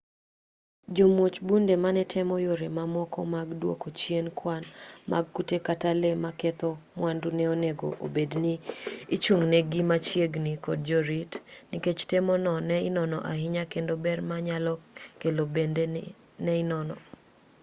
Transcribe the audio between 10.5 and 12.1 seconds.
kod jorit nikech